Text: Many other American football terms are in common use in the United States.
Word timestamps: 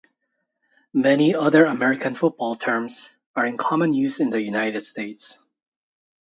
Many 0.95 1.35
other 1.35 1.63
American 1.65 2.15
football 2.15 2.55
terms 2.55 3.11
are 3.35 3.45
in 3.45 3.55
common 3.57 3.93
use 3.93 4.19
in 4.19 4.31
the 4.31 4.41
United 4.41 4.81
States. 4.81 5.37